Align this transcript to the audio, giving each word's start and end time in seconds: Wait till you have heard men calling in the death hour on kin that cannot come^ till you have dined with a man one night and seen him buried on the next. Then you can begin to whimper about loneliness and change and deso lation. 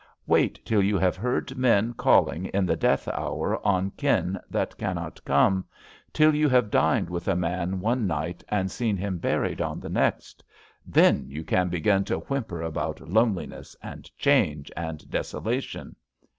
Wait 0.25 0.59
till 0.65 0.81
you 0.81 0.97
have 0.97 1.15
heard 1.15 1.55
men 1.55 1.93
calling 1.93 2.47
in 2.47 2.65
the 2.65 2.75
death 2.75 3.07
hour 3.09 3.63
on 3.63 3.91
kin 3.91 4.39
that 4.49 4.75
cannot 4.75 5.21
come^ 5.27 5.63
till 6.11 6.33
you 6.33 6.49
have 6.49 6.71
dined 6.71 7.07
with 7.07 7.27
a 7.27 7.35
man 7.35 7.79
one 7.79 8.07
night 8.07 8.43
and 8.49 8.71
seen 8.71 8.97
him 8.97 9.19
buried 9.19 9.61
on 9.61 9.79
the 9.79 9.89
next. 9.89 10.43
Then 10.87 11.27
you 11.29 11.43
can 11.43 11.69
begin 11.69 12.03
to 12.05 12.17
whimper 12.17 12.63
about 12.63 12.99
loneliness 12.99 13.75
and 13.83 14.09
change 14.17 14.71
and 14.75 15.01
deso 15.01 15.39
lation. 15.43 15.93